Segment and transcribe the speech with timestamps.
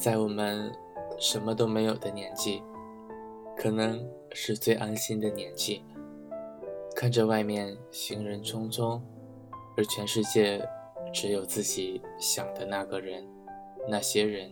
[0.00, 0.72] 在我们
[1.18, 2.62] 什么都没有的年纪，
[3.54, 4.02] 可能
[4.32, 5.84] 是最安心的年纪。
[6.96, 8.98] 看着外面行人匆匆，
[9.76, 10.66] 而全世界
[11.12, 13.28] 只有自己想的那个人、
[13.90, 14.50] 那些人。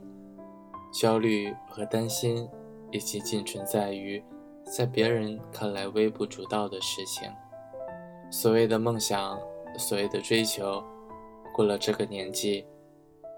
[0.92, 2.46] 焦虑和担心
[2.90, 4.22] 以及仅存在于
[4.64, 7.26] 在别人看来微不足道的事情。
[8.30, 9.40] 所谓的梦想，
[9.78, 10.84] 所谓的追求，
[11.54, 12.66] 过了这个年纪，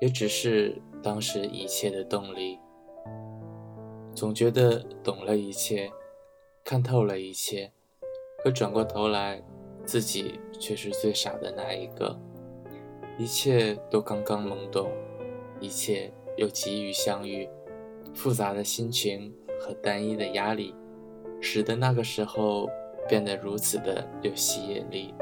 [0.00, 2.58] 也只是当时一切的动力。
[4.14, 5.90] 总觉得懂了一切，
[6.64, 7.72] 看透了一切。
[8.42, 9.42] 可转过头来，
[9.84, 12.18] 自己却是最傻的那一个。
[13.18, 14.90] 一切都刚刚懵懂，
[15.60, 17.48] 一切又急于相遇，
[18.14, 20.74] 复杂的心情和单一的压力，
[21.40, 22.68] 使得那个时候
[23.08, 25.14] 变得如此的有吸引力。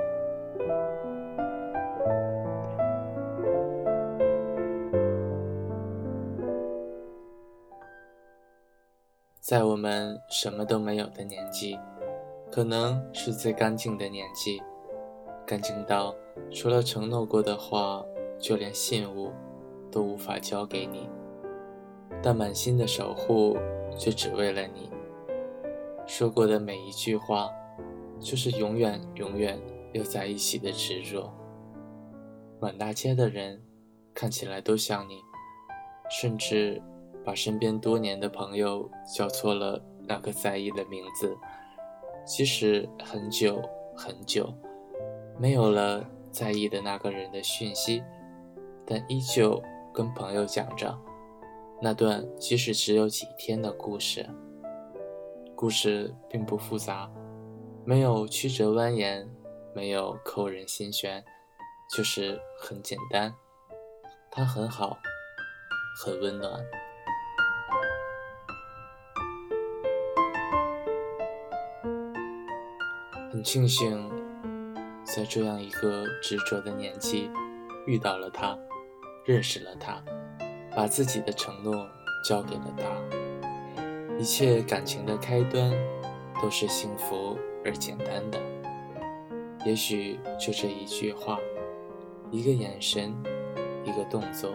[9.48, 11.78] 在我们什么都没有的年纪。
[12.52, 14.62] 可能是最干净的年纪，
[15.46, 16.14] 干净到
[16.52, 18.04] 除了承诺过的话，
[18.38, 19.32] 就连信物
[19.90, 21.08] 都无法交给你，
[22.22, 23.56] 但满心的守护
[23.96, 24.90] 却只为了你。
[26.06, 27.48] 说过的每一句话，
[28.20, 29.58] 就是永远永远
[29.94, 31.32] 又在一起的执着。
[32.60, 33.62] 满大街的人
[34.12, 35.22] 看起来都像你，
[36.10, 36.82] 甚至
[37.28, 41.36] 把身边多年的朋友叫错了那个在意的名字。
[42.24, 43.60] 其实很久
[43.94, 44.50] 很久，
[45.38, 48.02] 没有了在意的那个人的讯息，
[48.86, 49.62] 但依旧
[49.92, 50.98] 跟朋友讲着
[51.82, 54.26] 那段即使只有几天的故事。
[55.54, 57.10] 故事并不复杂，
[57.84, 59.28] 没有曲折蜿蜒，
[59.74, 61.22] 没有扣人心弦，
[61.94, 63.34] 就是很简单。
[64.30, 64.96] 他很好，
[66.02, 66.64] 很温暖。
[73.38, 74.10] 很庆幸，
[75.04, 77.30] 在这样一个执着的年纪，
[77.86, 78.58] 遇到了他，
[79.24, 80.02] 认识了他，
[80.74, 81.86] 把自己的承诺
[82.24, 84.18] 交给了他。
[84.18, 85.70] 一切感情的开端，
[86.42, 88.40] 都是幸福而简单的。
[89.64, 91.38] 也许就这一句话，
[92.32, 93.14] 一个眼神，
[93.84, 94.50] 一个动作，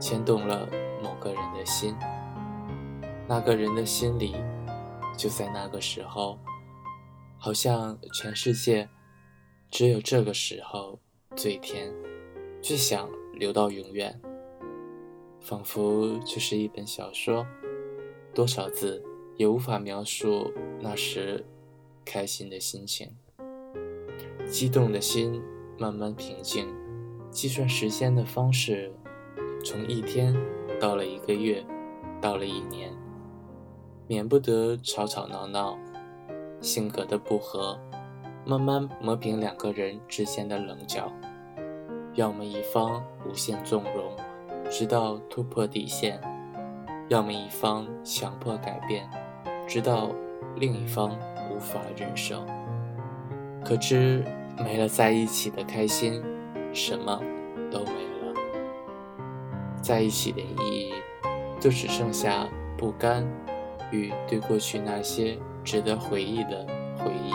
[0.00, 0.66] 牵动了
[1.02, 1.94] 某个人的心。
[3.28, 4.34] 那个人的心里，
[5.14, 6.38] 就在那个时候。
[7.44, 8.88] 好像全世界
[9.68, 11.00] 只有这个时候
[11.34, 11.92] 最甜，
[12.62, 14.22] 最想留到永远，
[15.40, 17.44] 仿佛就是一本小说，
[18.32, 19.02] 多少字
[19.34, 21.44] 也无法描述那时
[22.04, 23.10] 开心的心情。
[24.48, 25.42] 激动的心
[25.76, 26.72] 慢慢平静，
[27.28, 28.92] 计算时间的方式
[29.64, 30.32] 从一天
[30.78, 31.66] 到了一个月，
[32.20, 32.96] 到了一年，
[34.06, 35.76] 免不得吵吵闹闹。
[36.62, 37.76] 性格的不合，
[38.46, 41.12] 慢慢磨平两个人之间的棱角。
[42.14, 44.14] 要么一方无限纵容，
[44.70, 46.18] 直到突破底线；
[47.08, 49.10] 要么一方强迫改变，
[49.66, 50.10] 直到
[50.56, 51.18] 另一方
[51.50, 52.44] 无法忍受。
[53.64, 54.24] 可知
[54.56, 56.22] 没了在一起的开心，
[56.72, 57.20] 什么
[57.70, 58.34] 都没了。
[59.80, 60.92] 在一起的意义，
[61.58, 62.46] 就只剩下
[62.76, 63.26] 不甘
[63.90, 65.36] 与对过去那些。
[65.64, 66.66] 值得回忆的
[66.98, 67.32] 回忆。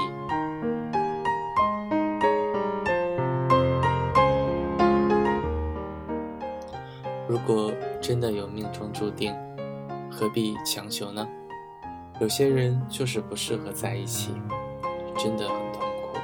[7.28, 7.72] 如果
[8.02, 9.36] 真的有命中注定，
[10.10, 11.28] 何必强求呢？
[12.20, 14.32] 有些人就是不适合在一起，
[15.18, 16.18] 真的很痛苦。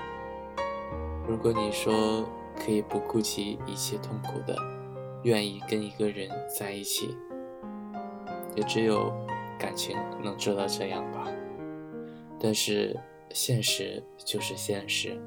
[1.27, 2.25] 如果你说
[2.55, 4.55] 可以不顾及一切痛苦的，
[5.23, 7.17] 愿意跟一个人在一起，
[8.55, 9.13] 也只有
[9.59, 11.27] 感情能做到这样吧。
[12.43, 12.93] 但是
[13.31, 15.17] 现实就是现实，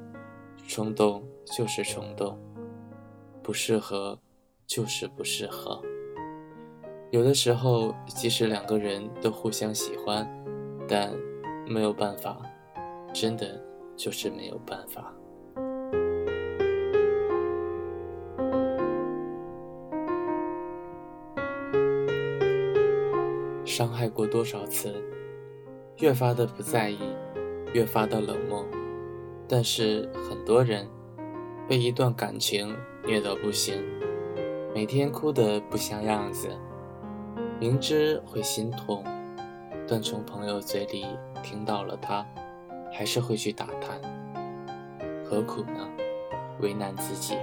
[0.67, 2.37] 冲动就是冲动，
[3.41, 4.19] 不适合
[4.67, 5.81] 就是不适合。
[7.09, 10.29] 有的时候，即使两个人都互相喜欢，
[10.87, 11.11] 但
[11.67, 12.39] 没有办法，
[13.11, 13.59] 真的
[13.95, 15.11] 就是没有办法。
[23.65, 24.93] 伤害过多少次？
[25.99, 26.99] 越发的不在意，
[27.73, 28.63] 越发的冷漠，
[29.47, 30.87] 但是很多人
[31.67, 32.71] 被一段感情
[33.03, 33.83] 虐到不行，
[34.75, 36.49] 每天哭得不像样子，
[37.59, 39.03] 明知会心痛，
[39.87, 41.03] 但从朋友嘴里
[41.41, 42.23] 听到了他，
[42.93, 43.99] 还是会去打探，
[45.25, 45.87] 何苦呢？
[46.59, 47.35] 为难自己，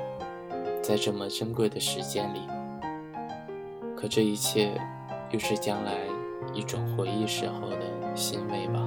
[0.81, 2.39] 在这么珍贵的时间里，
[3.97, 4.81] 可这一切
[5.33, 5.99] 又是将来
[6.53, 7.79] 一种回忆时候的
[8.15, 8.81] 欣慰吧。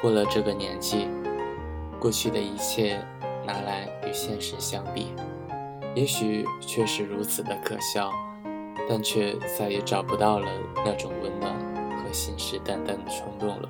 [0.00, 1.08] 过了这个年纪，
[1.98, 3.00] 过去的一切
[3.46, 5.14] 拿来与现实相比，
[5.94, 8.10] 也许确实如此的可笑，
[8.86, 10.46] 但却再也找不到了
[10.84, 11.54] 那种温暖
[11.96, 13.68] 和信誓旦旦的冲动了。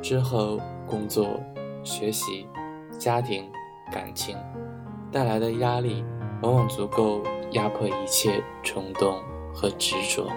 [0.00, 1.38] 之后，工作、
[1.84, 2.48] 学习、
[2.98, 3.50] 家庭、
[3.92, 4.34] 感情
[5.12, 6.02] 带来的压力，
[6.42, 10.30] 往往足够压迫一切冲动和执着，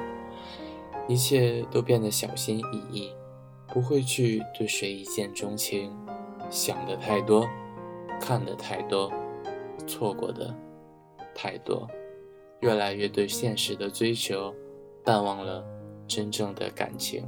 [1.07, 3.11] 一切都变得小心翼翼。
[3.73, 5.95] 不会去对谁一见钟情，
[6.49, 7.47] 想的太多，
[8.19, 9.09] 看的太多，
[9.87, 10.53] 错过的
[11.33, 11.87] 太多，
[12.59, 14.53] 越来越对现实的追求，
[15.05, 15.63] 淡忘了
[16.05, 17.25] 真正的感情。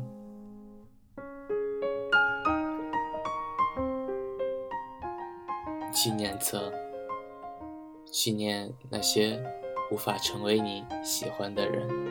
[5.94, 6.74] 纪念册，
[8.14, 9.44] 纪念那些
[9.90, 12.03] 无法成为你喜欢的人。